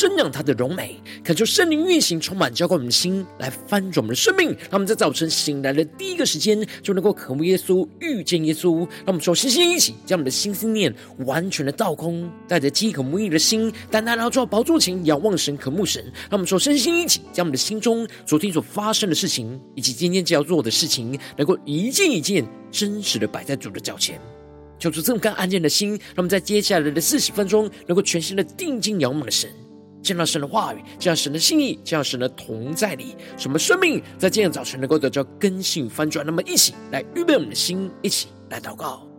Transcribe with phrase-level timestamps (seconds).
[0.00, 4.48] 瞻仰他的荣美，恳求圣灵运行，充满浇灌我们的心，来翻转我们的生命。
[4.48, 8.78] 让我们在早晨醒来的第一个时间，就能够渴慕耶稣、遇见耶稣。
[8.78, 10.90] 让我们说，星星一起将我们的心思念
[11.26, 16.02] 完全的倒空，带着饥渴慕义的心，单单来到宝座前仰望神、渴慕神。
[16.30, 19.60] 让我们说，身心一起将我们的心中昨天所发生的事情。
[19.74, 24.18] 以及今天就要做的事情，能够一件一件真实的摆在主的脚前，
[24.78, 29.50] 求主这么干安静的心，让我们在接下来的四十分钟，能够全心的定睛仰望的神，
[30.02, 36.24] 见到神的话语，见到神的心意，见到神的同在里，什么生命在今天早晨能够得到更新翻转。
[36.24, 39.09] 那么，一起来预备我们的心，一起来祷告。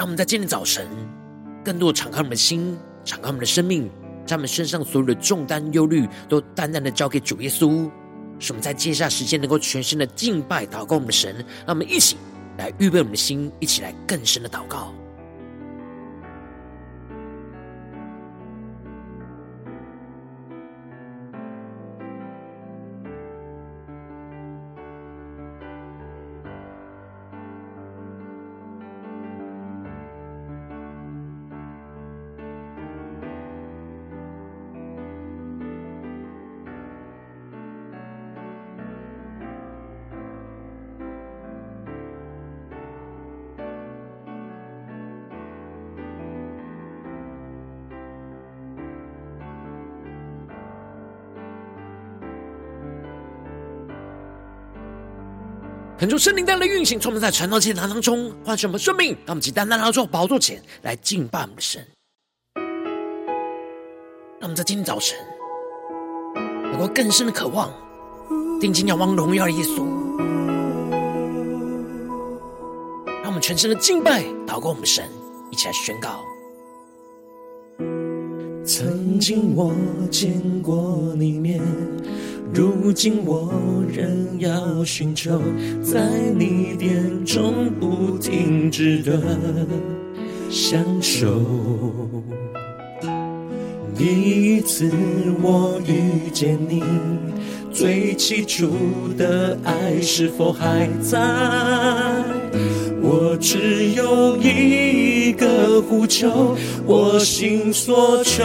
[0.00, 0.88] 让我们在今天早晨，
[1.62, 3.90] 更多的敞开我们的心，敞开我们的生命，
[4.24, 7.86] 将我们身上所有的重担、忧虑，都淡淡的交给主耶稣。
[8.38, 11.36] 使我们在接下时间，能够全身的敬拜、祷告我们的神。
[11.66, 12.16] 让我们一起
[12.56, 14.90] 来预备我们的心，一起来更深的祷告。
[56.10, 59.12] 求圣灵带来运行，充满在晨祷祭坛当中，唤醒我们生命。
[59.24, 61.86] 让我们单单来到宝座前来敬拜我们的神。
[64.40, 65.16] 让我们在今天早晨
[66.72, 67.72] 能够更深的渴望，
[68.60, 69.84] 定睛仰望荣耀的耶稣。
[73.22, 75.08] 让我们全身的敬拜祷告我们的神，
[75.52, 76.24] 一起来宣告。
[78.64, 79.72] 曾经我
[80.10, 81.62] 见过你面。
[82.52, 83.52] 如今我
[83.88, 85.40] 仍要寻求，
[85.82, 89.20] 在你殿中不停止的
[90.50, 91.40] 享受。
[93.96, 94.04] 第
[94.56, 94.90] 一次
[95.42, 96.82] 我遇见你，
[97.72, 98.68] 最起初
[99.16, 101.18] 的爱是否还在？
[103.02, 108.42] 我只有一个呼求，我心所求。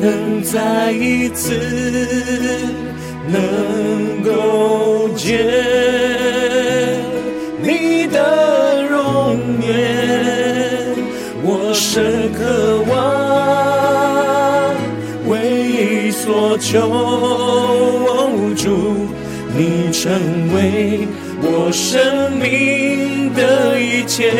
[0.00, 1.54] 能再一次
[3.26, 5.36] 能够见
[7.60, 10.94] 你的容颜，
[11.42, 12.94] 我深渴望，
[15.28, 15.36] 唯
[15.68, 16.78] 一所求，
[18.56, 19.08] 主，
[19.56, 20.12] 你成
[20.54, 21.06] 为
[21.42, 24.30] 我生命的一切，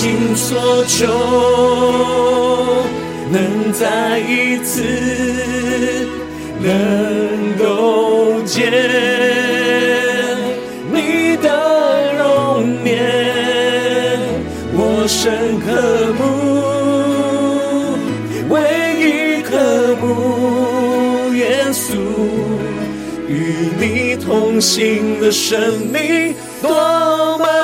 [0.00, 1.06] 心所求。
[3.30, 4.82] 能再一次
[6.58, 8.72] 能够见
[10.90, 14.18] 你的容颜，
[14.72, 15.68] 我深渴
[16.16, 16.24] 慕，
[18.48, 18.56] 唯
[18.98, 19.50] 一渴
[20.00, 21.92] 慕耶稣，
[23.28, 25.60] 与你同行的生
[25.92, 26.70] 命多
[27.36, 27.59] 么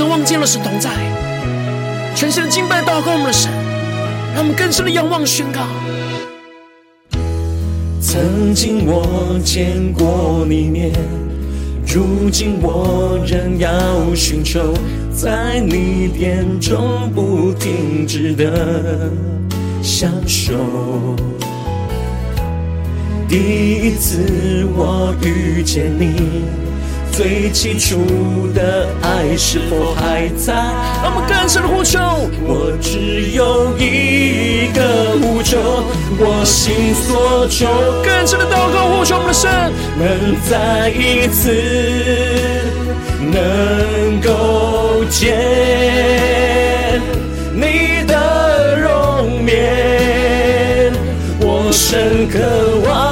[0.00, 0.90] 更深的渴望见了神同在，
[2.14, 3.50] 全新的敬拜祷告我们的神，
[4.34, 5.60] 让我们更深的仰望宣告。
[8.00, 10.90] 曾经我见过你面，
[11.86, 13.68] 如今我仍要
[14.14, 14.72] 寻求，
[15.14, 19.10] 在你殿中不停止的
[19.82, 20.54] 享受。
[23.28, 26.69] 第一次我遇见你。
[27.20, 30.54] 最起初的爱是否还在？
[31.02, 31.98] 让我们更深的呼求，
[32.48, 35.58] 我只有一个呼求，
[36.18, 37.66] 我心所求，
[38.02, 39.50] 更深的祷告呼求，我们的神
[39.98, 41.52] 能再一次
[43.30, 45.36] 能够见
[47.52, 50.90] 你的容颜，
[51.42, 52.38] 我深渴
[52.88, 53.09] 望。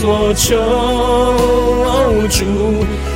[0.00, 0.54] 所求，
[2.30, 2.44] 主，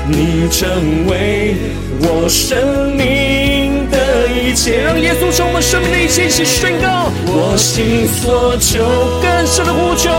[0.08, 1.54] 你成为
[2.00, 4.82] 我生命的一切。
[4.82, 7.08] 让耶稣成为我们生命的一切，一起宣告。
[7.24, 8.82] 我心所求，
[9.22, 10.10] 更深的呼求，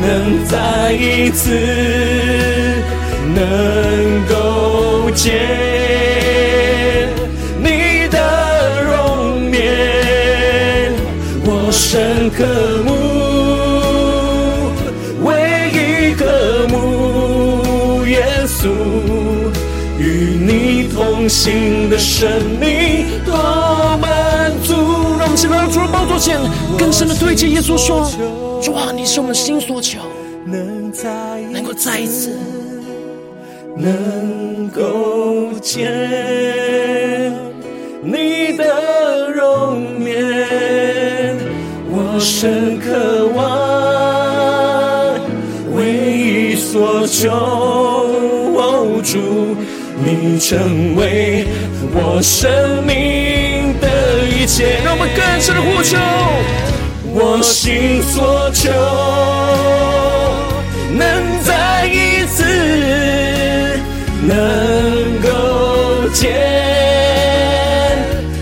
[0.00, 1.50] 能再一次
[3.34, 5.34] 能够见
[7.62, 10.94] 你的容颜，
[11.44, 12.46] 我深渴
[18.68, 19.50] 慕。
[19.98, 22.30] 与你同行的生
[22.60, 23.34] 命多
[23.96, 24.74] 满足。
[25.18, 26.38] 让我们现在到主的宝座前，
[26.78, 28.06] 更深的对接耶稣说
[28.62, 30.00] ：“主啊，你是我们心所求，
[30.44, 30.92] 能
[31.64, 32.36] 够再一次，
[33.74, 35.90] 能够见
[38.02, 41.38] 你的容颜，
[41.88, 45.18] 我深渴望，
[45.74, 45.86] 唯
[46.52, 47.84] 一所求。”
[49.16, 49.56] 主，
[50.04, 51.46] 你成为
[51.94, 53.88] 我生命的
[54.28, 55.96] 一切，让我们更深的呼求，
[57.14, 58.70] 我心所求，
[60.92, 61.00] 能
[61.42, 62.44] 再一次
[64.22, 64.34] 能
[65.22, 66.20] 够见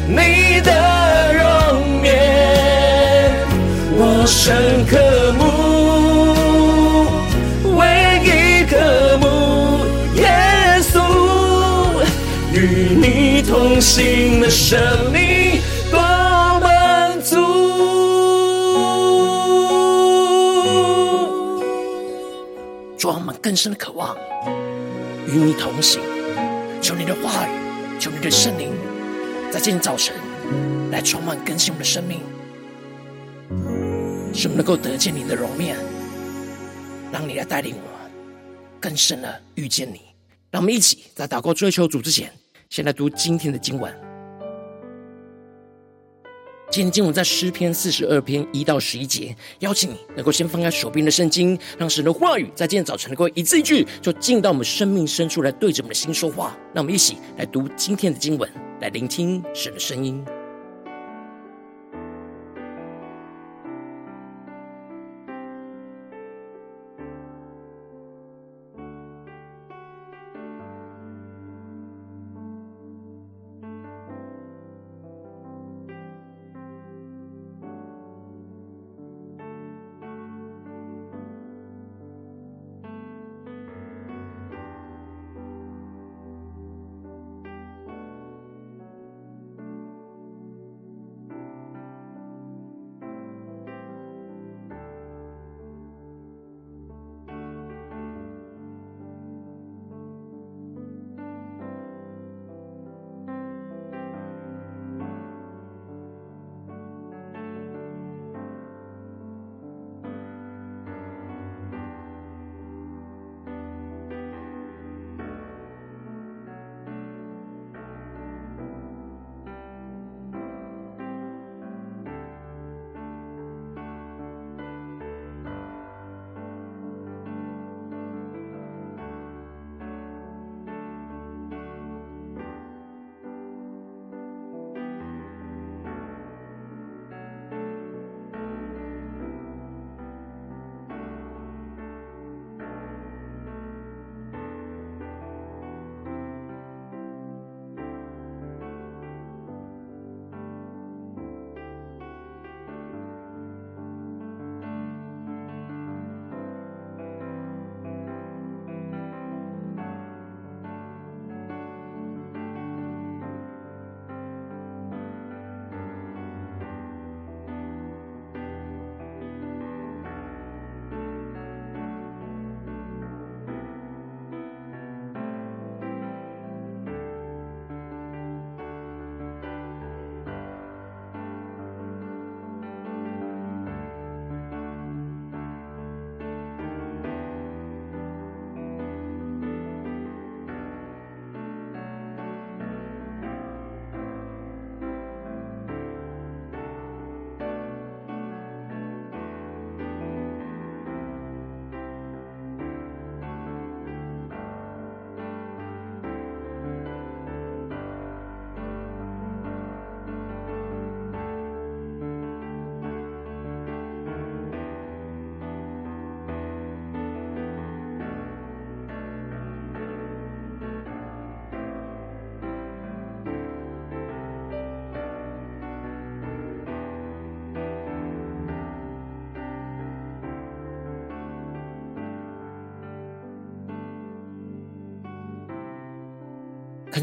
[0.08, 0.72] 你的
[1.34, 1.44] 容
[2.04, 2.10] 颜，
[3.96, 4.98] 我深刻
[13.84, 14.40] 新。
[14.40, 15.60] 的生命
[15.90, 15.98] 多
[16.60, 17.36] 满足。
[22.98, 24.14] 主啊，我们更深的渴望
[25.26, 26.02] 与你同行，
[26.82, 27.50] 求你的话语，
[27.98, 28.70] 求你的圣灵，
[29.50, 30.14] 在今天早晨
[30.90, 32.20] 来充满更新我们的生命，
[34.34, 35.76] 使我们能够得见你的容面，
[37.10, 38.12] 让你来带领我们
[38.78, 40.00] 更深的遇见你。
[40.50, 42.31] 让我们一起在祷告追求主之前。
[42.74, 43.94] 先来读今天的经文。
[46.72, 49.32] 今天经文在诗篇四十二篇一到十一节。
[49.60, 56.56] 邀请你能够先翻开手边的圣经，让神的话语在今天早晨能够一字一句，就进到我们生命深处来，对着我们的心说话。
[56.74, 58.50] 让我们一起来读今天的经文，
[58.80, 60.24] 来聆听神的声音。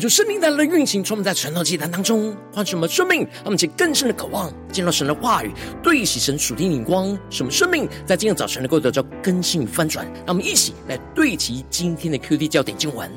[0.01, 5.51] 出生命带来的运行，充满在晨祷祭坛当中，唤醒我们生命，让我们更更深的渴望见到神的话语，
[5.83, 10.03] 对齐神属天灵光，使我们生命在今天早晨能够得到更新翻转。
[10.25, 13.11] 让我们一起来对齐今天的 QD 焦点经文，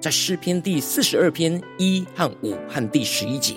[0.00, 3.56] 在诗篇第四十二篇一和五和第十一节：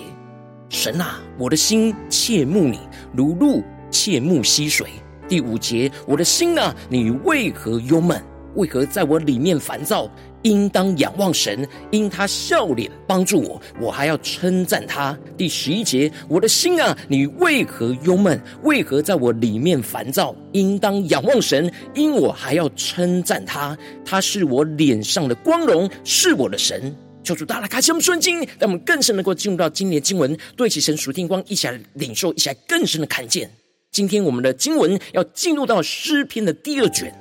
[0.68, 2.80] 神啊，我的心切慕你，
[3.14, 4.90] 如露切慕溪水。
[5.26, 8.22] 第五节：我的心啊，你为何忧闷？
[8.54, 10.10] 为何在我里面烦躁？
[10.46, 15.18] 应当仰望神，因他笑脸帮助我，我还要称赞他。
[15.36, 18.40] 第十一节，我的心啊，你为何忧闷？
[18.62, 20.32] 为何在我里面烦躁？
[20.52, 23.76] 应当仰望神，因我还要称赞他。
[24.04, 26.94] 他是我脸上的光荣，是我的神。
[27.24, 33.50] 求主大大开启我们顺经，让我们更深能够进入到今年经文，对齐神属天光，一起来领受，一起来更深的看见。
[33.90, 37.12] 今天我们的经文要进入到诗篇的第二卷。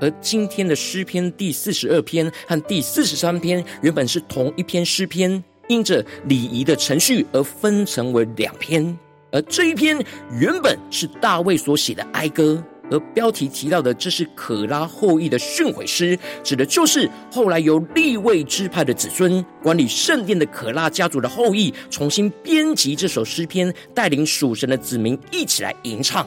[0.00, 8.96] 而今天的诗篇第四十二篇和第四十三篇原本是同一篇诗篇，因着礼仪的程序而分成为两篇。
[9.30, 9.98] 而这一篇
[10.40, 26.26] 原本是大卫所写的哀歌，而标题提到的这是可拉后裔的训诲诗，指的就是后来由利未支派的子孙管理圣殿的可拉家族的后裔重新编辑这首诗篇，带领属神的子民一起来吟唱。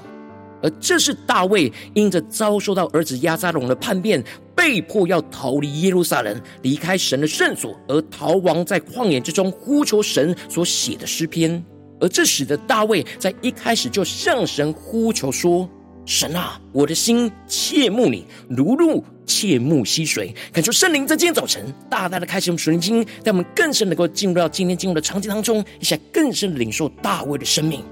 [0.62, 4.24] 而这是大卫因着遭受到儿子押沙龙的叛变，
[4.56, 11.63] 被迫要逃离耶路撒冷，离开神的圣所，而逃亡在旷野之中，呼求神所写的诗篇。
[12.00, 15.70] 而这使得大卫在一开始就向神呼求说
[16.06, 27.84] ：“神啊，我的心切慕你，如鹿切慕溪水。”恳求圣灵在今天早晨大大的开启我们属灵经，让我们更深能够进入到今天进入的场景当中，一起来更深领受大卫的生命。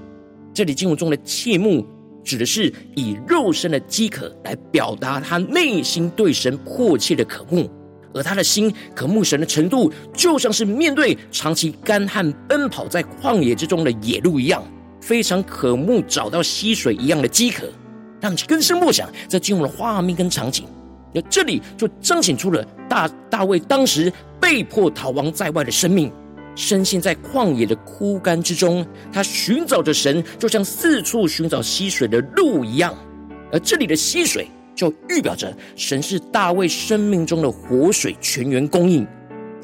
[0.52, 1.86] 这里经文中的切慕。
[2.24, 7.70] 指的是以肉身的饥渴来表达他内心对神迫切的渴慕，
[8.14, 14.62] 而他的心渴慕神的程度，就像是面对长期干旱奔跑在旷野之中的野鹿一样，
[15.00, 17.66] 非常渴慕找到溪水一样的饥渴。
[18.20, 20.66] 让其更深默想，在进入了画面跟场景，
[21.14, 26.12] 那这里就彰显出了大大卫当时被迫逃亡在外的生命。
[26.60, 32.94] 深陷在旷野的枯干之中，他寻找着神，就像四处寻找溪水的鹿一样。
[33.50, 39.06] 而这里的溪水，就预表着神是大卫生命中的活水泉源供应。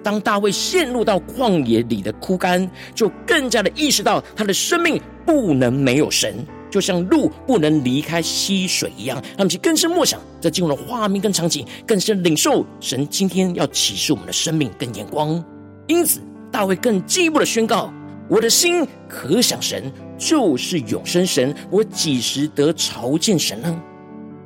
[0.02, 6.34] 当大卫陷入到旷野里的枯干，就更加的意识到他的生命不能没有神，
[6.70, 9.22] 就像鹿不能离开溪水一样。
[9.36, 15.44] 让其更深默想，在进入了画面跟场景，更深领受神今天要启示我们的生命跟眼光。
[15.88, 16.22] 因此。
[16.56, 17.92] 大卫更进一步的宣告
[18.30, 21.54] ：“我的心可想神，就是永生神。
[21.70, 23.78] 我几时得朝见神呢？”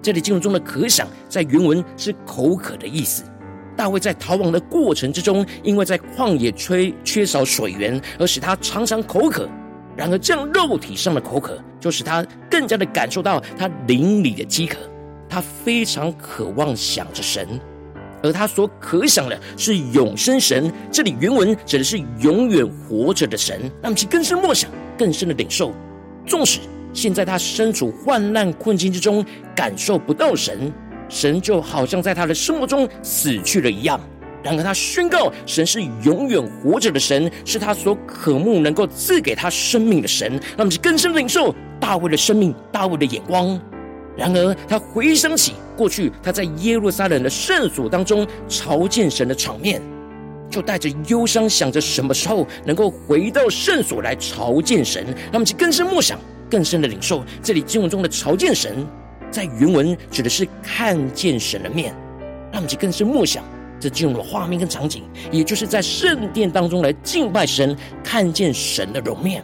[0.03, 3.23] 这里经文中的“可想”在原文是口渴的意思。
[3.77, 9.49] 大卫在逃亡的过程之中，因为在旷野缺缺少水源，而使他常常口渴。
[9.97, 14.79] 然而，这样肉体上的口渴，就使他更加的感受到他灵里的饥渴。
[15.29, 17.61] 他非常渴望想着神。
[18.23, 23.71] 而他所可想的是永生神，这里原文指的是永远活着的神。
[23.83, 25.73] 让其更深默想，更深的领受。
[26.27, 26.61] 纵使
[26.93, 29.25] 现在他身处患难困境之中，
[29.55, 30.73] 感受不到神，
[31.09, 34.01] 神就好像在他的生活中死去了一样。
[34.43, 40.41] 然而他宣告，神是永远活着的神，是他所渴慕能够赐给他生命的神。
[40.57, 43.61] 让其更深领受大卫的生命，大卫的眼光。
[44.17, 49.81] 然而，他回想起过去他在耶路撒冷的圣所当中朝见神的场面，
[50.51, 55.07] 就带着忧伤，想着什么时候能够回到圣所来朝见神。
[55.33, 56.19] 那么，就更深默想，
[56.51, 58.87] 更深的领受这里经文中的朝见神，
[59.31, 61.95] 在原文指的是看见神的面。
[62.53, 63.45] 那么，就更深默想，
[63.79, 69.43] 这进入了画面跟场景，也就是在圣殿当中来敬拜神，看见神的容面。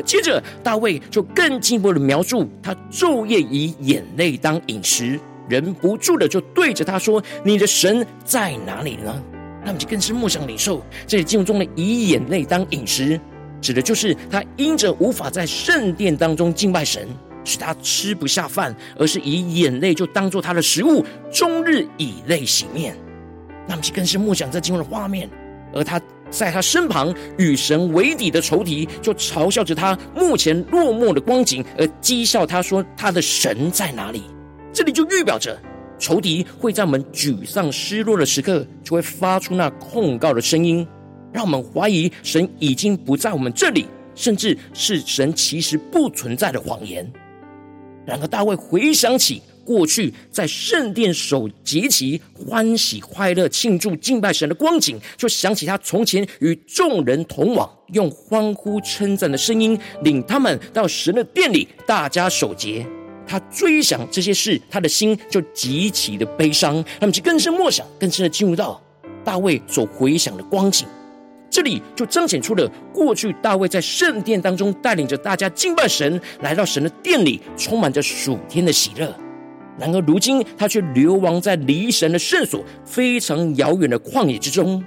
[0.00, 9.22] 接着，大卫就更进一步的描述，他昼夜以眼泪当饮食，忍不住的就对着他说：“你的神在哪里呢？”
[9.64, 10.82] 那么就更是默想领受。
[11.06, 13.20] 这里经文中的以眼泪当饮食，
[13.60, 17.06] 指的就是他因着无法在圣殿当中敬拜神，
[17.44, 22.96] 使他吃不下饭，而是以眼泪就当做他的食物，终日以泪洗面。
[23.68, 25.28] 那么就更是默想这经文的画面，
[25.74, 26.00] 而他。
[26.32, 34.22] 在他身旁与神为敌的仇敌，就嘲笑着他目前落寞的光景，而讥笑他说：“他的神在哪里？”
[34.72, 35.56] 这里就预表着
[35.98, 40.84] 仇敌会在我们沮丧失落的时刻，就会发出那控告的声音，
[41.32, 47.08] 让我们怀疑神已经不在我们这里，甚至是神其实不存在的谎言。
[48.04, 62.86] 然而大卫回想起过去在圣殿守节期，欢喜快乐庆祝敬拜神的光景，就想起他从前与众人同往，用欢呼称赞的声音领他们到神的殿里，大家守节。
[63.26, 66.84] 他追想这些事，他的心就极其的悲伤。
[66.98, 68.82] 他们就更深默想，更深的进入到
[69.24, 70.86] 大卫所回想的光景。
[71.48, 79.14] 这里就彰显出了过去大卫在圣殿当中带领着大家敬拜神，来到神的殿里，充满着属天的喜乐。
[79.78, 84.82] 然而如今他却流亡在离神的圣所非常遥远的旷野之中，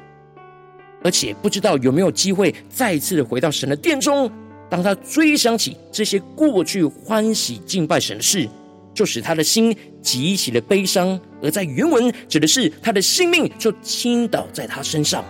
[1.03, 4.31] 而且不知道有没有机会再次回到神的殿中。
[4.69, 8.49] 当他追想起这些过去欢喜敬拜神的事，
[8.93, 11.19] 就使他的心极其的悲伤。
[11.41, 15.23] 而在原文指的是他的性命就倾倒在他身上。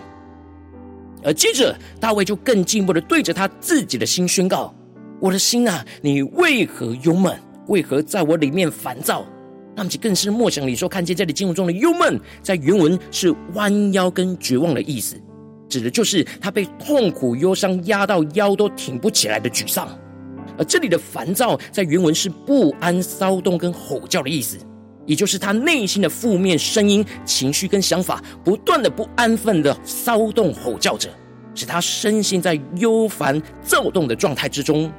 [1.22, 4.74] 而接着，大卫就更进一步的对着他自己的心宣告
[5.20, 7.34] ：“我的心啊，你为何勇猛？
[7.66, 9.26] 为何在我里面烦躁？”
[9.76, 15.20] 那么，就更是默想里说，看见这里经文中的忧闷，在原文是弯腰跟绝望的意思，
[15.68, 19.86] 指的就是他被痛苦忧伤压到腰都挺不起来的沮丧。
[20.56, 24.56] 而这里的烦躁，在原文是不安、骚动跟吼叫的意思。
[25.04, 31.10] 也就是他内心的负面声音、情绪跟想法，不断的不安分的骚动吼叫着，
[31.54, 34.90] 使他深陷在忧烦躁动的状态之中。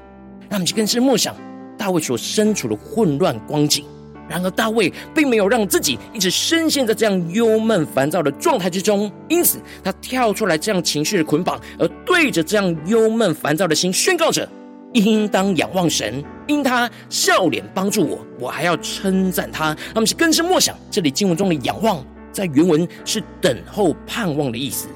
[0.47, 1.35] 那么就更是默想
[1.77, 3.83] 大卫所身处的混乱光景。
[4.29, 14.47] 然而大卫并没有让自己一直深陷在这样忧闷烦躁的状态之中，因此他跳出来这样情绪的捆绑，而对着这样忧闷烦躁的心宣告着。
[14.93, 19.75] 应当仰望神，因他笑脸帮助我，我还要称赞他。
[19.93, 24.87] 那么是更深默想，这里经文中的仰望，在原文是等候盼望的意思。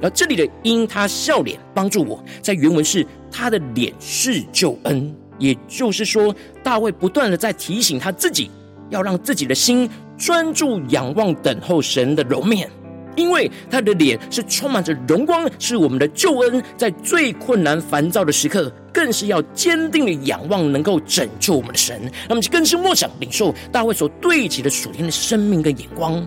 [0.00, 8.50] 而这里的因他笑脸帮助我，在原文是他的脸是救恩，也就是说，大卫不断的在提醒他自己，
[8.90, 12.70] 要让自己的心专注仰望等候神的容面。
[13.16, 22.00] 因为他的脸是充满着荣光，是我们的救恩，在最困难烦躁的时刻，更是要坚定的仰望能够拯救我们的神。
[22.28, 26.24] 那么就更是默想领受大卫所对齐的属天的生命跟眼光，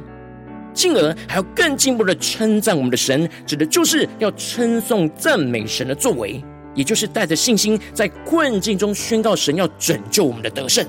[0.73, 6.43] 进而还要更进一步的称赞我们的神，指的就是要称颂赞美神的作为，
[6.75, 10.85] 也就是带着信心在困境中宣告神要拯救我们的得胜，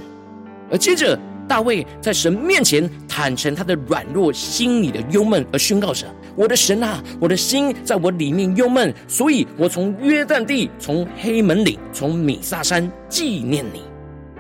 [0.69, 1.17] 而接着。
[1.49, 13.83] 大卫在神面前坦诚他的软弱、心里的忧闷，而宣告着：“我的神啊，我的心在我里面忧闷，所以我从约旦地、从黑门岭、从米萨山纪念你。”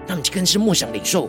[0.07, 1.29] 那么，更是默想领受。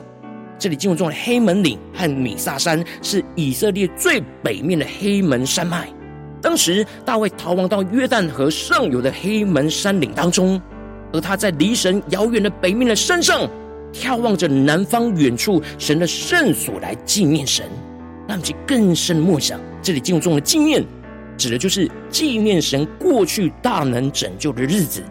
[0.57, 5.89] 这里经文中的黑门岭和米萨山是以色列最北面的黑门山脉。
[6.41, 10.61] 当时大卫逃亡到约旦河上游的黑门山岭当中，
[11.11, 13.49] 而他在离神遥远的北面的山上。
[13.93, 17.65] 眺望着南方远处神的圣所来纪念神，
[18.27, 19.59] 让其更深默想。
[19.81, 20.83] 这里经文中的纪念，
[21.37, 25.03] 指的就是纪念神过去大能拯救的日子，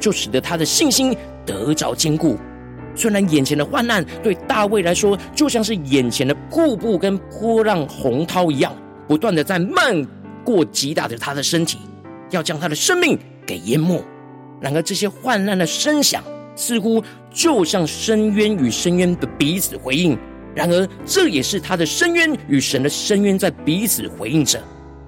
[0.00, 1.16] 就使得他的信心
[1.46, 2.36] 得着坚固。
[2.96, 8.74] 虽然眼前的患难对大卫来说，就像是眼前的瀑布跟波浪洪涛一样，
[9.08, 10.06] 不断的在漫
[10.44, 11.78] 过击打着他的身体，
[12.30, 14.02] 要将他的生命给淹没。
[14.60, 16.22] 然而这些患难的声响，
[16.54, 17.02] 似乎
[17.34, 20.16] 就像深渊与深渊的彼此回应，
[20.54, 24.62] 然而这也是他的深渊与神的深渊在彼此回应着。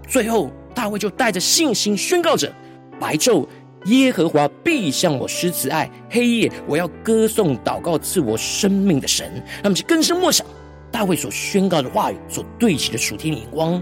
[0.08, 2.52] 最后，大卫就带着信心宣告着：
[2.98, 3.46] 白昼
[3.84, 9.42] 耶和华必向我施慈爱，黑夜我要歌颂祷告赐我生命的神。
[9.62, 10.44] 那么就更深默想
[10.90, 13.80] 大卫所宣告的话语所对齐的属天眼光，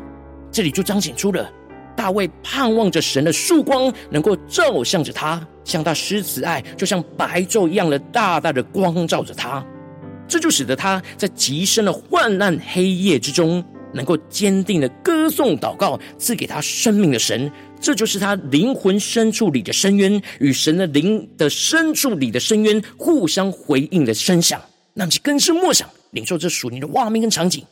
[0.52, 1.50] 这里就彰显出了。
[1.96, 9.64] 大卫盼望着神的曙光能够照向着他，向他施慈爱，就像白昼一样的大大的光照着他。
[10.26, 17.50] 这就使得他在极深的患难黑夜之中，能够坚定的歌颂祷告，赐给他生命的神。
[17.80, 24.58] 这就是他灵魂深处里的深渊，与神的灵的深处里的深渊互相回应的声响。
[24.94, 27.62] 那么，就更是默想领受这属灵的画面跟场景。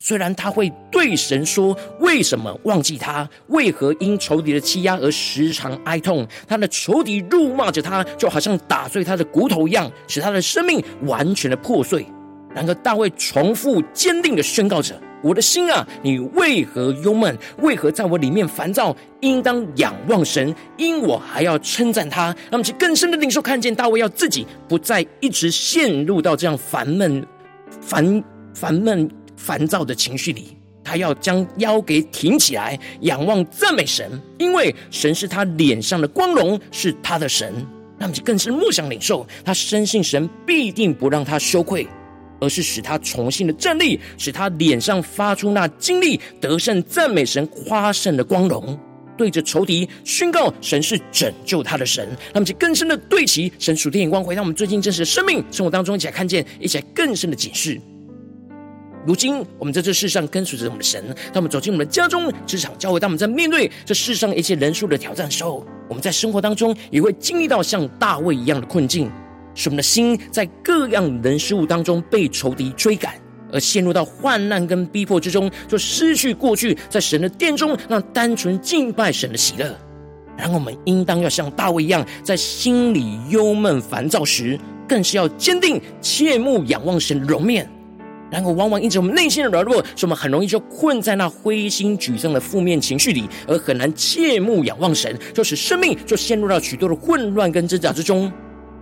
[0.00, 3.28] 虽然他会对神说：“为什么忘记他？
[3.48, 6.24] 为何因仇敌的欺压而时常哀痛？
[6.46, 12.06] 他的仇敌辱骂着他，就好像打碎他的骨头一样，使他的生命完全的破碎。”
[12.54, 17.36] 然而大卫重复坚定的宣告着：“我的心啊，你为何忧闷？
[17.58, 18.96] 为何在我里面烦躁？
[19.20, 27.26] 应当仰望神，因我还要称赞他。”那么，其更深的领受，看见大卫要自己不再一直陷入到这样烦闷、
[27.80, 28.22] 烦
[28.54, 29.10] 烦闷。
[29.48, 37.66] 烦躁的情绪里，他要将腰给挺起来，仰望赞美神，因为神是他脸上的光荣，是他的神。
[37.98, 41.86] 那么就更是默想领受，他深信神必定不让他羞愧。
[42.40, 48.78] 而是使他重新的站立，使他脸上发出那经历得胜、赞美神、夸胜的光荣。
[49.16, 52.06] 对着仇敌宣告，神是拯救他的神。
[52.34, 57.80] 那么就更深的对齐神属天眼光，回到我们最近真实的生命生活当中，一起来看见，一起来更深的解释。
[59.08, 69.10] 如今我们在这世上跟随着我们的神，当我们走进我们的家中、职场、教会，当我们在面对这世上一切人数的挑战的时候，我们在生活当中也会经历到像大卫一样的困境，
[69.54, 73.14] 使我们的心在各样人事物当中被仇敌追赶。
[73.50, 79.74] 而陷入到患难跟逼迫之中，就失去过去在神的殿中那单纯敬拜神的喜乐。
[80.36, 87.66] 然后我们应当要像大卫一样，在心里忧闷烦躁时，更是要坚定切莫仰望神的容面。
[88.30, 98.32] 然后往往因着我们内心的软弱，使我们很容易就困在那灰心沮丧的负面情绪里，而很难切慕仰望神，就使生命就陷入到许多的混乱跟挣扎之中。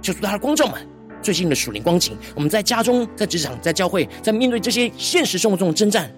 [0.03, 0.75] 求主他的光照们。
[1.23, 6.09] 最近的属灵光景，我们在家中、在职场、在教会，在面对这些现实生活中的征战，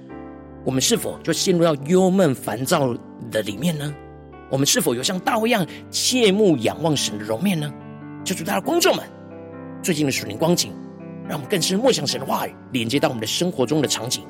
[0.66, 2.94] 我们是否就陷入到忧闷烦躁
[3.30, 3.94] 的里面呢？
[4.50, 7.72] 我们是否有像大卫一样切慕仰望神的容面呢？
[8.22, 9.04] 求主，他的观众们，
[9.82, 10.72] 最近的属灵光景，
[11.28, 14.24] 让我们更深默想神的话语，连接到我们的生活中的场景。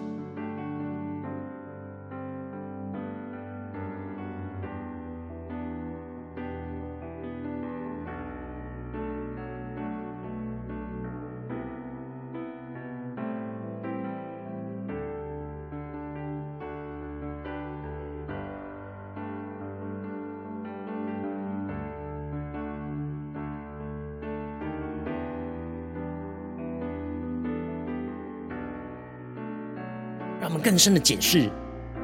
[30.69, 31.49] 更深的检视，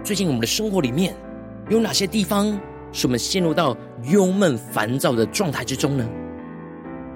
[0.03, 1.15] 最近我们的生活里面
[1.69, 2.59] 有哪些地方
[2.93, 6.09] 使我们陷入到忧闷烦躁的状态之中呢？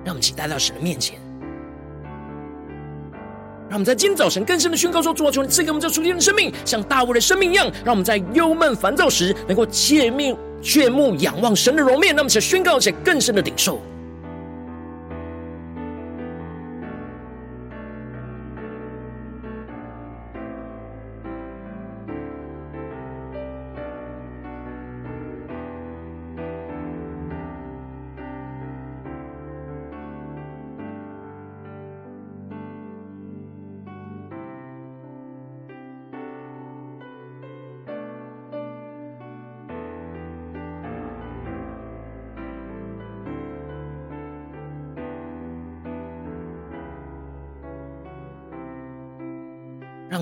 [0.04, 1.18] 让我们一起带到神的面前，
[3.66, 12.14] 让我们在今天早晨更深的宣告说：主啊，求你赐给我们这属天的生命，像大卫的生命一样，让我们在忧闷烦躁时能够切面切目仰望神的容面。
[12.14, 13.80] 让我们一起宣告，且更深的领受。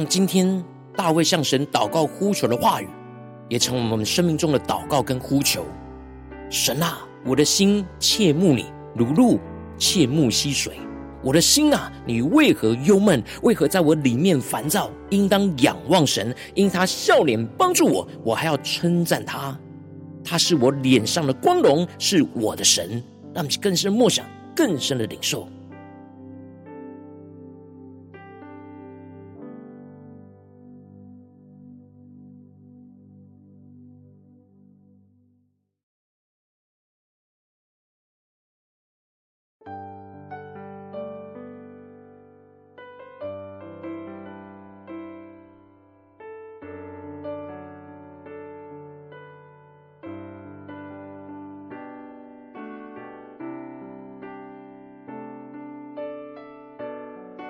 [0.06, 0.64] 今天
[0.94, 2.88] 大卫向神祷告呼求的话语，
[3.48, 5.64] 也成为我们生命中的祷告跟呼求。
[6.48, 9.38] 神啊，我的心切慕你，如露
[9.76, 10.74] 切慕溪水。
[11.22, 13.20] 我的心啊，你为何忧闷？
[13.42, 14.90] 为何在我里面烦躁？
[15.10, 19.58] 应当仰望神，因他笑脸帮助我，我还要称赞他。
[20.22, 23.02] 他是我脸上的光荣，是我的神。
[23.34, 25.48] 让我们更深默想，更深的领受。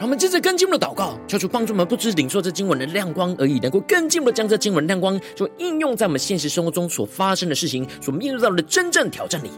[0.07, 9.51] 我们接着更进一步的祷告，求主帮助我们，不只领受这经文的亮光而已，能够更进一步的将这经文亮光，就应用在我们现实生活中所发生的事情，所面对到的真正挑战里。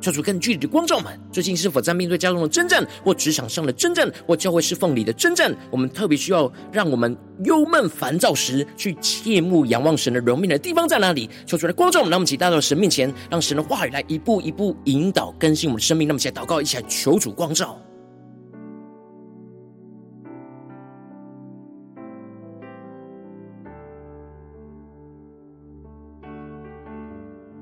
[0.00, 5.52] 求主更具体的光照们，最近是否在面对家中的征战，或职场上的征战，或教会侍奉里的征战？
[5.68, 11.28] 我们特别需要让我们忧闷烦躁时，去切慕仰望神的容面的地方在哪里？
[11.44, 16.06] 求主来光照我们，让我们一起带到神面前，让神的话语来一步一步引导更新我们的生命。
[16.06, 17.76] 那么，一起来祷告，一起来求主光照。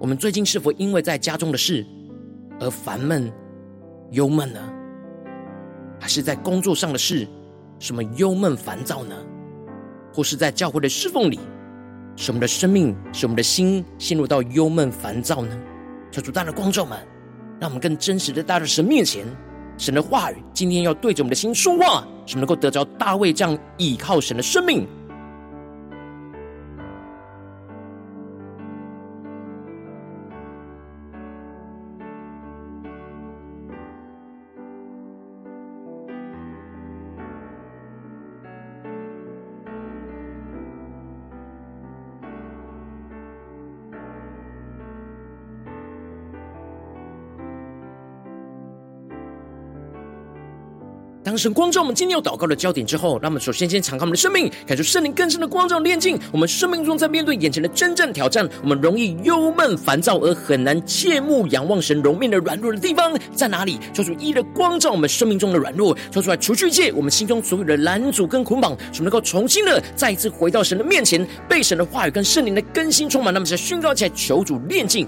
[0.06, 1.84] 我们最近是否因为在家中的事
[2.60, 3.28] 而烦闷、
[4.12, 4.60] 忧闷呢？
[5.98, 7.26] 还是在工作上的事，
[7.80, 9.16] 什么忧闷烦躁呢？
[10.14, 11.40] 或是在教会的侍奉里，
[12.14, 15.58] 使我们的生命、使我们的心陷入到忧闷烦躁呢？
[16.12, 16.96] 求主大的光照们，
[17.58, 19.26] 让我们更真实的带到神面前，
[19.76, 24.86] 神的话语今天要对着我们的心说话，使我们能够得着大卫这样倚靠神的生命。
[51.36, 56.18] 神光照我们今天要祷告的焦点之后，让我们首先先敞开我们的生命，感受圣灵更深的光照炼净。
[56.32, 63.78] 我们生命中在面对眼前的真正挑战，我们容易忧闷烦躁而很难切目仰望神容面的软弱的地方在哪里？
[63.92, 73.32] 求主一的光照我们生命中的软弱，求出来除去一切我们心中所有的拦阻跟捆绑，使我们能够重新的再一次回到神的面前，被神的话语跟圣灵的更新充满。
[73.32, 75.06] 那么在宣告起来，求主炼净。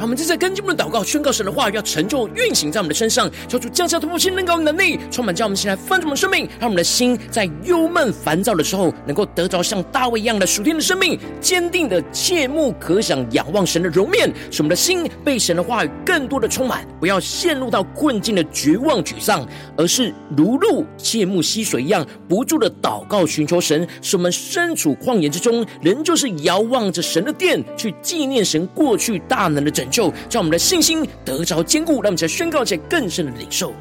[0.00, 33.72] 让我们正在跟进我们的祷告，宣告神的话语要成就运行在我们的身上，求主降下突破性能高能力，充满，叫我们现在翻转我们的生命，让我们的心在忧闷烦躁的时候，能够得着像大卫一样的属天的生命，坚定的切慕可想仰望神的容面，使我们的心被神的话语更多的充满，不要陷入到困境的绝望沮丧，而是如鹿切慕溪水一样，不住的祷告寻求神，使我们身处旷野之中，仍旧是遥望着神的殿，去纪念神过去大能的拯就让我们的信心得着坚固，让我们在宣告且更深的领受，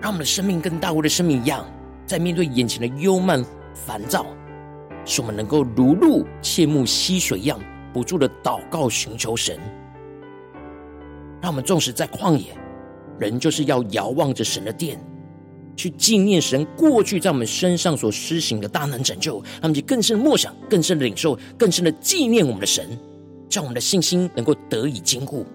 [0.00, 1.66] 让我们的生命跟大卫的生命一样，
[2.06, 4.24] 在面对眼前的忧闷烦躁，
[5.04, 7.58] 使我们能够如鹿切慕溪水一样，
[7.92, 9.58] 不住的祷告寻求神。
[11.42, 12.56] 让我们纵使在旷野，
[13.18, 14.98] 人就是要遥望着神的殿。
[15.76, 22.98] 去纪念神过去在我们身上所施行的大能拯救，他们就更深的默想、更深的领受、更深的纪念我们的神，
[23.50, 25.46] 让我们的信心能够得以坚固。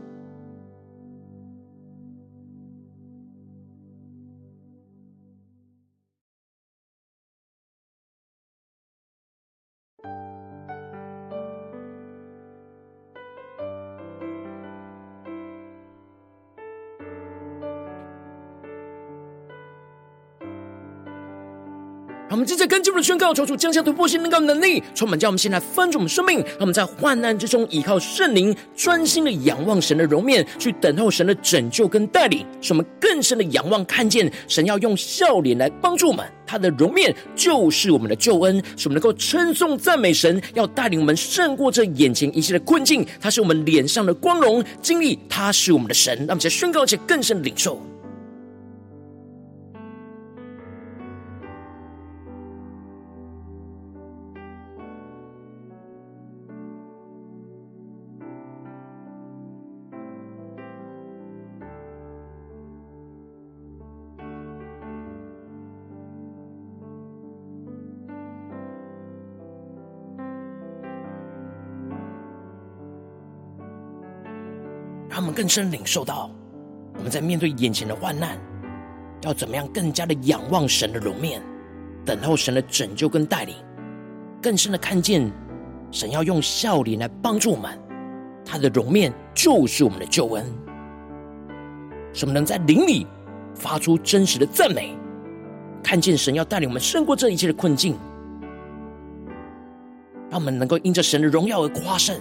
[22.32, 26.38] 让我们正在跟进我们的宣告，求主降下突破性能高能力，充满叫我们现在翻转我们生命。
[26.38, 36.26] 让我们在患难之中依靠圣灵，专心的仰望神的容面，去等候神的拯救跟带领，使我们更深的仰望，看见神要用笑脸来帮助我们。
[36.48, 43.06] 他的容面就是我们的救恩，使我们能够称颂赞美神，要带领我们胜过这眼前一切的困境。
[43.20, 46.16] 他是我们脸上的光荣，经历他是我们的神。
[46.20, 47.78] 让我们在宣告且更深的领受。
[75.42, 76.30] 更深领受到，
[76.98, 78.38] 我们在面对眼前的患难，
[79.24, 81.42] 要怎么样更加的仰望神的容面，
[82.06, 83.56] 等候神的拯救跟带领，
[84.40, 85.32] 更深的看见
[85.90, 87.76] 神要用笑脸来帮助我们，
[88.46, 90.46] 他的容面就是我们的救恩。
[92.14, 93.08] 什么能在灵里
[93.56, 94.96] 发出真实的赞美，
[95.82, 97.98] 看见神要带领我们胜过这一切的困境，
[100.30, 102.16] 让我们能够因着神的荣耀而夸胜。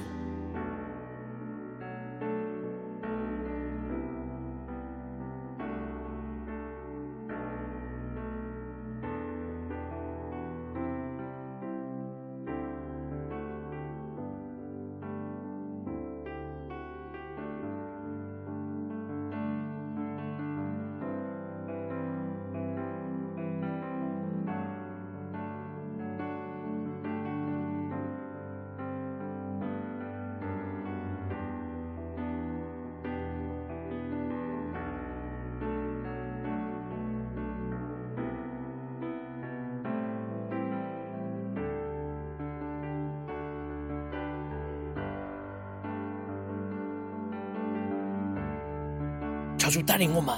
[49.91, 50.33] 带领我们，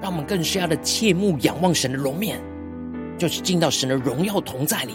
[0.00, 2.40] 让我们更加的切慕仰望神的容面，
[3.18, 4.94] 就是进到神的荣耀同在里，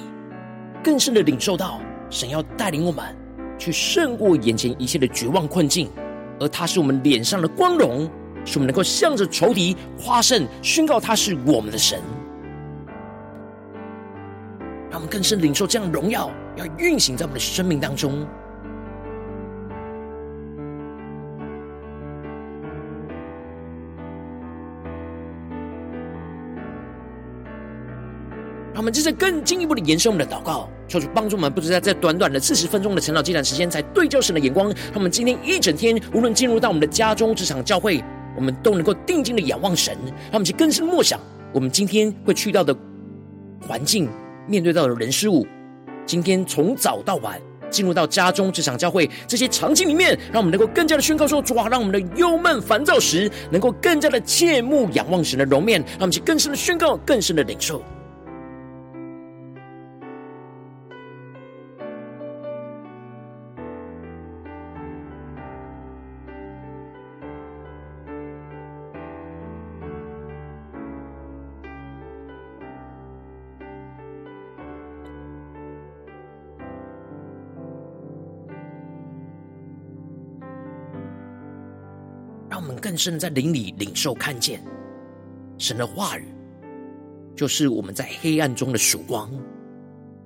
[0.83, 3.15] 更深的领受到神要带领我们
[3.55, 5.91] 去胜过眼前一切的绝望困境，
[6.39, 8.09] 而他是我们脸上的光荣，
[8.45, 11.99] 使我们能够向着仇敌夸胜，宣告他是我们的神。
[14.89, 18.25] 让我们更深领受这样荣耀，要运行在我们的生命当中。
[28.77, 34.71] 他们接着更进一步的延伸我们的祷告，求主帮助我们，不只在短短的四十分钟的晨祷祭坛时间，才对焦神的眼光。
[34.93, 38.03] 他们今天一整天，无论进入到我们的家中、职场、教会，
[38.35, 39.97] 我们都能够定睛的仰望神。
[40.31, 41.19] 他们去更深默想，
[41.51, 42.77] 我们今天会去到的
[43.67, 44.07] 环境、
[44.45, 45.47] 面对到的人事物，
[46.05, 55.81] 今天从早到晚进入到家中、职场、教会这些场景里面，让我们能够更加的宣告说：主啊，让我们的忧闷烦躁时，能够更加的切慕仰望神的容面。
[55.81, 57.81] 让我们去更深的宣告，更深的领受。
[82.97, 84.59] 更深的在灵里领受看见
[85.59, 86.25] 神的话语，
[87.35, 89.31] 就是我们在黑暗中的曙光，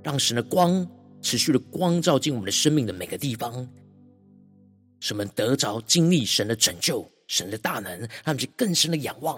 [0.01, 0.87] 让神的光
[1.21, 3.67] 持续的光照进我们的生命的每个地方，
[5.01, 9.37] 使我们得着经历神的拯救、神的大能，让我们更深的仰望。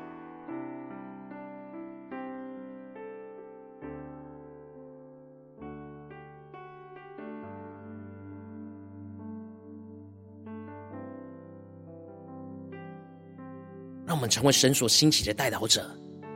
[14.21, 15.83] 我们成为神所兴起的代祷者。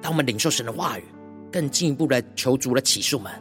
[0.01, 1.03] 当我们领受神的话语，
[1.51, 3.31] 更进一步来求主来启示我们。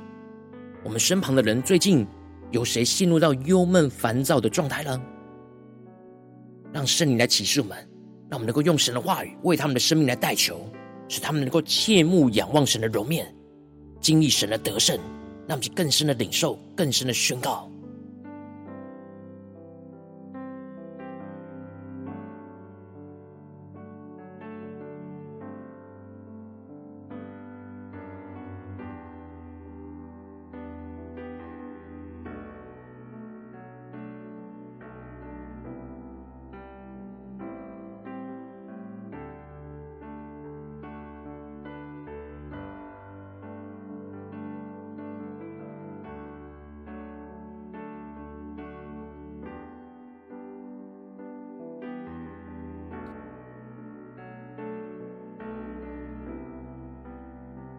[0.85, 2.07] 我们身旁的人最近
[2.51, 5.01] 有谁陷入到忧闷烦躁的状态呢？
[6.75, 7.79] 让圣灵来启示我们，
[8.29, 10.71] 让我们能够用神的话语为他们的生命来代求，
[11.09, 13.35] 使他们能够切慕仰望神的容面，
[13.99, 14.95] 经历神的得胜，
[15.49, 17.71] 让我们更深的领受，更深的宣告。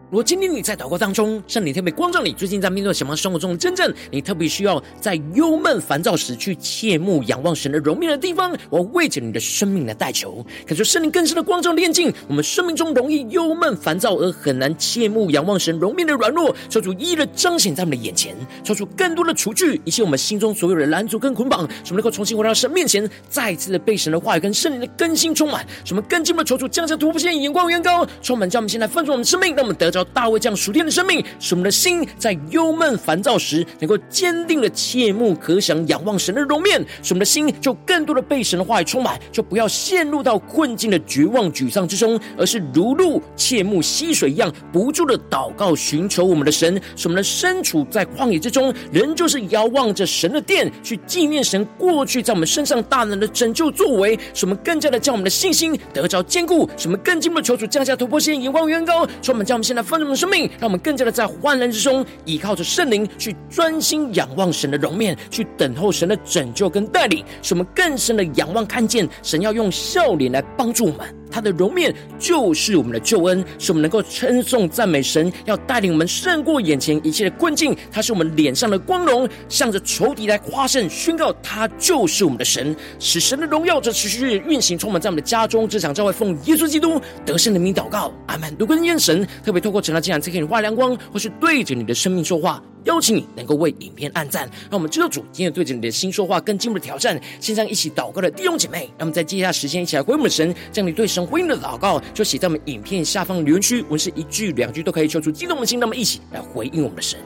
[0.08, 18.32] 如果今天你在祷告当中，圣灵特别光照你，最近在面对什么生活中的真正你特别需要在忧闷烦躁时去切慕仰望神的容面的地方，我为着你的生命来代求，感受圣灵更深的光照炼净我们生命中容易忧闷烦躁而很难切慕仰望神容面的软弱，求主一一的彰显在我们的眼前，
[18.62, 29.95] 求主更多的除去一切我们心中所有的拦阻跟捆绑，使我们能够重新回到神面前，再一次的被神的话语跟圣灵的更新充满，使我们更进一步求主降下突破性眼光远高，充满将我们现在丰盛我们生命，让我们得。
[30.04, 59.85] 大卫这样属天的生命，使我们的心在忧闷烦躁时，能够坚定的切慕可想仰望神的容面，使我们的心就更多的被神的话语充满，就不要陷入到困境的绝望沮丧之中，而是如鹿切慕溪水一样，不住的祷告寻求我们的神，使我们的身处在旷野之中，仍旧是遥望着神的殿，去纪念神过去在我们身上大能的拯救作为，使我们更加的将我们的信心得着坚固，使我们更进一步的求主降下突破性眼光远高，充满将我们现在。
[59.86, 71.06] 丰盛的生命，让我们更加的在患难之中，依靠着圣灵去专心仰望神的容面，去等候神的拯救跟带领，使我们更深的仰望看见神要用笑脸来帮助我们。
[71.30, 77.76] 他的容面就是我们的救恩，是我们能够称颂赞美神，要带领我们胜过眼前一切的困境。
[77.90, 88.54] 他是我们脸上的光荣，向着仇敌来夸胜，宣告他就是我们的神，使神的荣耀这持续运行，充满在我们的家中、职场、教会，奉耶稣基督得胜的名祷告，阿门。
[88.58, 92.62] 如果你愿神特别透过晨祷祭坛赐给你画亮光，或是对着你的生命说话。
[92.86, 97.20] 邀请你能够为影片按赞，让我们知道主今天对着你的心说话，更进一步的挑战。
[97.40, 107.18] 线上一起祷告的弟兄姐妹，那么在接下来时间一起来回应我们的神，将你对神回应的祷告就写在我们影片下方的留言区，文字一句两句都可以，求出激动的心，那么一起来回应我们的神。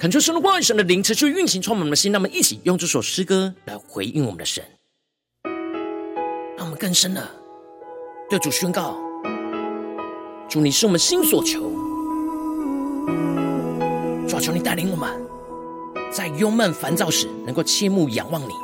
[0.00, 2.10] 恳求神的话语、神的灵持续运行，充满我们的心。
[2.10, 4.64] 让我们一起用这首诗歌来回应我们的神，
[6.56, 7.22] 让我们更深的
[8.30, 8.96] 对主宣告：
[10.48, 11.70] 主，你是我们心所求。
[14.26, 15.10] 主，求你带领我们，
[16.10, 18.54] 在忧闷烦躁时，能够切慕仰望你。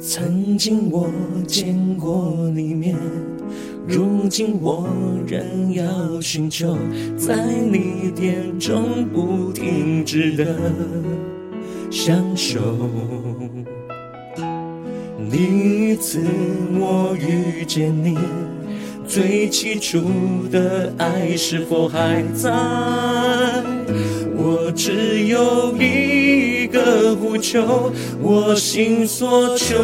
[0.00, 1.10] 曾经我
[1.48, 2.96] 见过你面。
[3.88, 4.88] 如今我
[5.26, 6.76] 仍要寻求，
[7.16, 7.36] 在
[7.70, 10.44] 你殿中不停止的
[11.90, 12.58] 享受。
[15.30, 16.20] 第一次
[16.74, 18.18] 我遇见你，
[19.06, 20.02] 最起初
[20.50, 22.50] 的爱是否还在？
[24.36, 29.76] 我只有一个呼求，我心所求。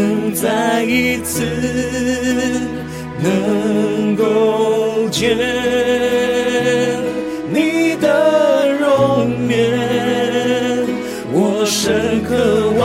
[0.00, 1.44] 能再一次
[3.22, 5.36] 能够见
[7.52, 9.58] 你的容颜，
[11.32, 12.82] 我深渴望，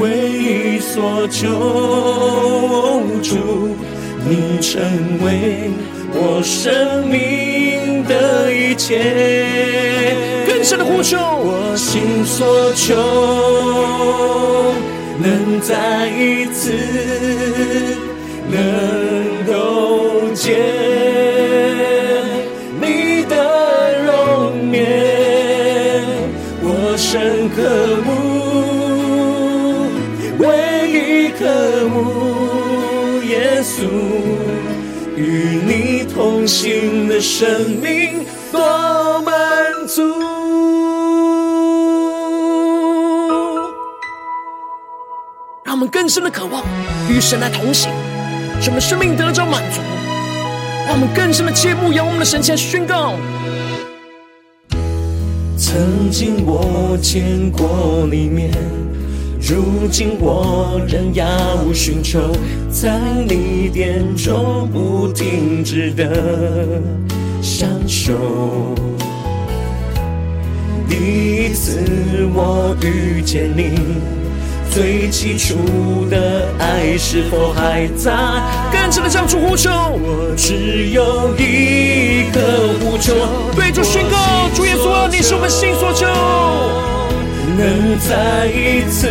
[0.00, 1.46] 唯一所求，
[3.22, 3.36] 主，
[4.26, 4.80] 你成
[5.22, 5.70] 为
[6.14, 7.49] 我生命。
[8.10, 8.98] 的一切。
[10.46, 12.94] 更深的呼求，我心所求，
[15.22, 16.72] 能再一次
[18.50, 20.58] 能够见
[36.20, 39.34] 同行的生命多满
[39.88, 40.02] 足。
[45.64, 46.62] 让我们更深的渴望
[47.08, 47.90] 与神来同行，
[48.60, 49.80] 使我们生命得着满足。
[50.86, 53.14] 让我们更深的切慕，仰望我们的神，前宣告：
[55.56, 58.52] 曾经我见过你面，
[59.40, 61.24] 如今我仍要
[61.72, 62.20] 寻求，
[62.70, 66.80] 在你殿中不停止的
[67.42, 68.12] 享受。
[70.88, 71.80] 第一次
[72.34, 73.74] 我遇见你。
[74.72, 75.56] 最起初
[76.08, 78.12] 的爱是否还在？
[78.70, 83.12] 更深的向主呼求，我只有一个呼求，
[83.56, 86.06] 对主宣告：主耶稣，你是我们心所求，
[87.60, 89.06] 能再一次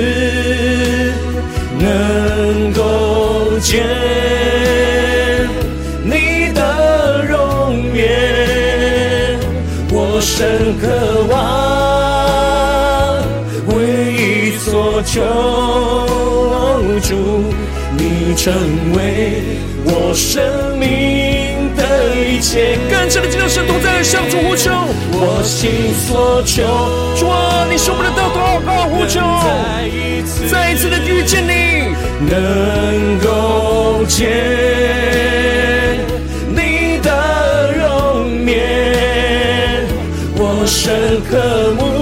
[1.78, 3.86] 能够见
[6.04, 9.38] 你的容颜，
[9.92, 10.88] 我深渴
[11.30, 11.38] 望，
[13.68, 13.76] 唯
[14.14, 14.18] 一
[14.58, 15.22] 所求。
[17.04, 17.14] 主，
[17.96, 18.52] 你成
[18.96, 18.98] 为
[19.86, 20.42] 我生
[20.80, 20.88] 命
[22.40, 22.80] 一切。
[22.90, 24.72] 更深的进入神同在，向主呼求，
[25.12, 26.64] 我心所求。
[27.20, 29.20] 主啊，你是我们的祷告呼求，
[30.50, 31.94] 再一次，的遇见你，
[32.32, 34.26] 能够见
[36.48, 39.86] 你的容颜，
[40.38, 42.00] 我深渴慕。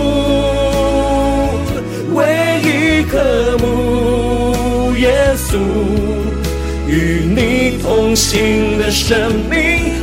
[6.89, 9.96] 与你同行的生命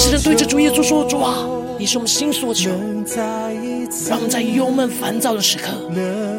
[0.00, 1.46] 更深的对着主耶稣说：“主啊，
[1.78, 2.70] 你是我们心所求，
[4.08, 5.64] 让我们在忧闷烦躁的时刻，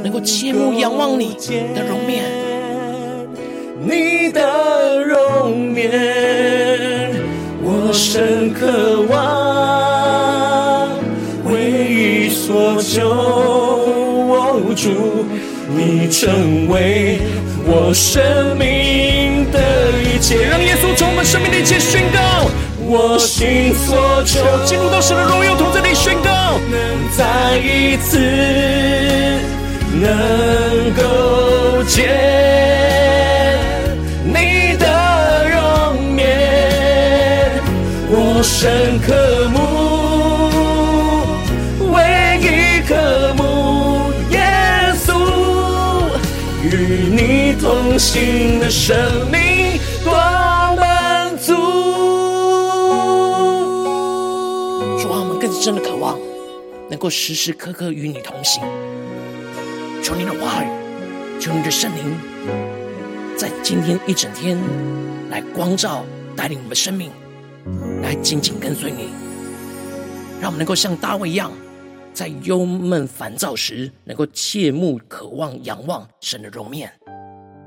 [0.04, 1.36] 能够切慕仰望你
[1.76, 2.24] 的容面，
[3.86, 5.92] 你的容面，
[7.62, 10.90] 我深渴望，
[11.46, 13.86] 唯一所求。”
[14.74, 14.90] 主，
[15.76, 17.20] 你成为
[17.66, 19.60] 我生命的
[20.02, 22.50] 一切，让耶稣从我们生命的一切宣告。
[22.88, 28.18] 我心所求，进入到神的荣耀同在里宣告，能再一次
[30.00, 32.10] 能够见
[34.26, 34.86] 你的
[35.50, 37.52] 容颜，
[38.10, 39.60] 我深刻慕。
[47.62, 48.96] 同行的生
[49.32, 49.41] 命
[57.02, 58.64] 够时时刻刻与你同行。
[60.04, 60.68] 求你的话语，
[61.40, 62.16] 求你的圣灵，
[63.36, 64.56] 在今天一整天
[65.32, 67.10] 来光照、带领我们的生命，
[68.04, 69.10] 来紧紧跟随你，
[70.40, 71.52] 让我们能够像大卫一样，
[72.14, 76.94] 在忧闷烦躁时，能够切慕、渴望、仰望神的容面。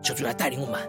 [0.01, 0.80] 求主来带领我们，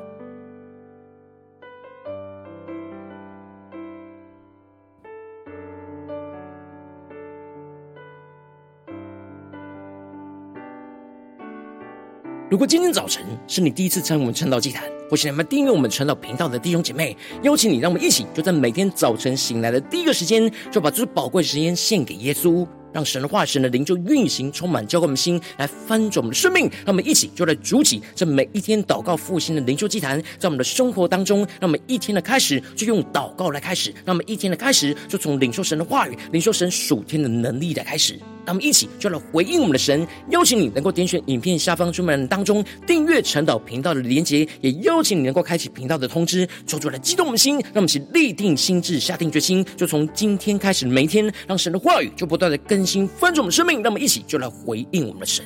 [12.55, 22.65] 如果今天早晨是你第一次参与我们晨祷祭坛，或是你们订阅我们晨祷频道的弟兄姐妹，邀请你，让我们一起就在每天早晨醒来的第一个时间，就把这宝贵时间献给耶稣，
[22.95, 26.63] 让神的话、神的灵就运行，充满浇灌我们心，来翻转我们的生命。
[26.85, 38.17] 让我们一起就来筑起这每一天祷告复兴的灵修祭坛，在我们的生活当中，让我们一天的开始就用祷告来开始，让我们一天的开始就从领受神的话语、领受神属天的能力来开始。
[38.45, 55.45] 让我们一起就来回应我们的神，邀请你能够点选影片下方说明栏当中订阅晨祷频道的连结，也邀请你能够开启频道的通知，做出来激动我们心，让我们一起立定心志，下定决心，就从今天开始每一天，让神的话语就不断的更心翻转我们生命，那么一起就来回应我们的神。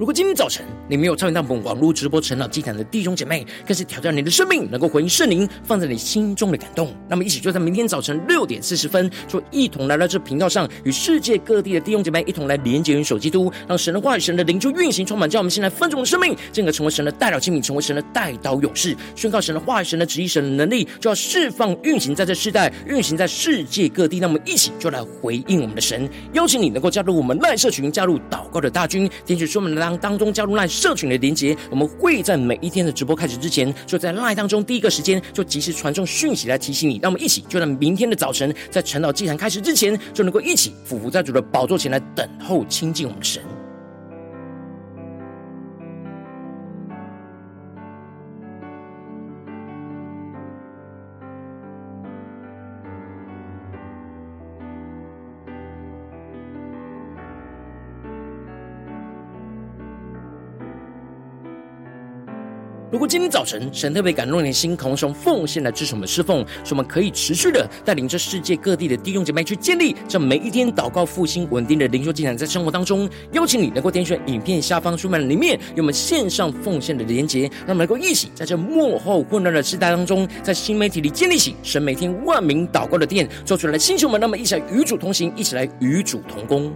[0.00, 6.96] 如果今天早晨你没有参与到我们网络直播成长祭坛的弟兄姐妹，更是挑战你的生命，能够回应圣灵放在你心中的感动。
[7.06, 24.18] 那么，一起就在明天早晨六点四十分，就一同来到这频道上，与世界各地的弟兄姐妹一同来连接、元首基督，让神的话语、神的灵就运行充满，叫我们先来分盛的生命，进而成为神的代祷器皿，成为神的代祷勇士，宣告神的话语、神的旨意、神的能力，就要释放、运行在这世代，运行在世界各地。
[24.18, 36.98] 那么，一起就来回应我们的神，邀请你能够加入我们赖社群，加入祷告的大军，点击说明的当中加入那社群的连结，我们会在每一天的直播开始之前，就在那当中第一个时间就及时传送讯息来提醒你。
[37.02, 43.42] 让我们一起，就在明天的早晨，在晨祷祭坛开始之前，就能够一起俯伏在主的宝座前来等候亲近我们的神。
[63.00, 86.70] 果今天早晨神特别感动你的心，渴望从奉献来支持我们侍奉，使我们可以持续的带领着世界各地的弟兄姐妹去建立这每一天祷告复兴稳定的灵修进展，在生活当中，邀请你能够点选影片下方说明里面有我们线上奉献的连结，让我们能够一起在这幕后混乱的时代当中，在新媒体里建立起神每天万名祷告的殿，做出来的星球们，那么一起来与主同行，一起来与主同工。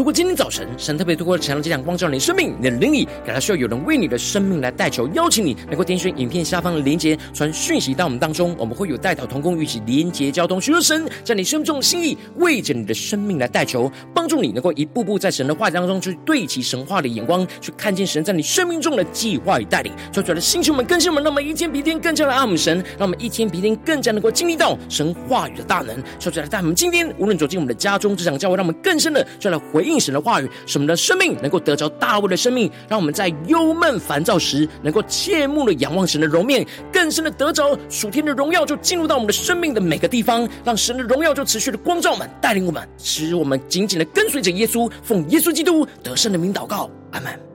[0.00, 19.92] 如果今天早晨神特别透过晨祷祭坛光照你生命，你的灵里感到需要有人为你的生命来代求，邀请你能够点选影片下方的连结，传讯息到我们当中，我们会有代祷同工，一起连结交通，寻求神在你生命中的心意，为着你的生命来代求，帮助你能够一步步在神的话语当中去对齐神话的眼光，去看见神在你生命中的计划与带领。
[20.14, 25.94] 说出来的星球们、更新们，让我们一天比一天更加的爱我们神，让我们一天比一天更加能够经历到神话语的大能。
[26.18, 47.49] 说出来，带我们今天无论走进我们的家中、职场、教会，让我们更深的就来回应神的话语，使我们的生命能够得着大卫的生命，让我们在忧闷烦躁时，能够切慕的仰望神的容面，更深的得着属天的荣耀，就进入到我们的生命的每个地方，让神的荣耀就持续的光照我们，带领我们，使我们紧紧的跟随着耶稣，奉耶稣基督得胜的名祷告，阿门。